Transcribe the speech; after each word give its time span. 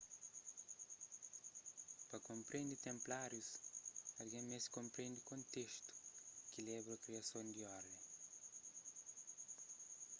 pa 2.09 2.17
konprende 2.29 2.75
tenplárius 2.87 3.49
algen 4.21 4.45
meste 4.51 4.75
konprende 4.77 5.21
kontestu 5.31 5.91
ki 6.51 6.59
leba 6.67 6.91
a 6.93 7.01
kriason 7.03 7.47
di 7.55 7.61
orden 7.77 7.99